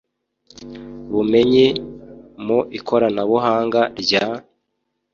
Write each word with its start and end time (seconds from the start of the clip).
Bumenyi 1.11 1.65
mu 2.45 2.59
ikoranabuhanga 2.77 3.81
rya 4.01 4.25